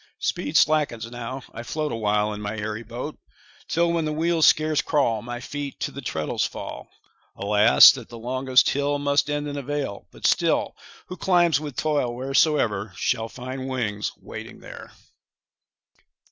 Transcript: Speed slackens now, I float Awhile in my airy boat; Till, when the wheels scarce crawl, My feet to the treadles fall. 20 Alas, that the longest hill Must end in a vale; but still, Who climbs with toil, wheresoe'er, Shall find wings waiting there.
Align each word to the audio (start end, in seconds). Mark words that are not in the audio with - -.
Speed 0.17 0.57
slackens 0.57 1.05
now, 1.11 1.43
I 1.53 1.61
float 1.61 1.91
Awhile 1.91 2.33
in 2.33 2.41
my 2.41 2.57
airy 2.57 2.81
boat; 2.81 3.19
Till, 3.67 3.93
when 3.93 4.03
the 4.05 4.11
wheels 4.11 4.47
scarce 4.47 4.81
crawl, 4.81 5.21
My 5.21 5.39
feet 5.39 5.79
to 5.81 5.91
the 5.91 6.01
treadles 6.01 6.43
fall. 6.43 6.89
20 7.35 7.47
Alas, 7.47 7.91
that 7.91 8.09
the 8.09 8.17
longest 8.17 8.67
hill 8.71 8.97
Must 8.97 9.29
end 9.29 9.47
in 9.47 9.57
a 9.57 9.61
vale; 9.61 10.07
but 10.09 10.25
still, 10.25 10.75
Who 11.05 11.17
climbs 11.17 11.59
with 11.59 11.75
toil, 11.75 12.15
wheresoe'er, 12.15 12.93
Shall 12.95 13.29
find 13.29 13.69
wings 13.69 14.11
waiting 14.17 14.59
there. 14.61 14.91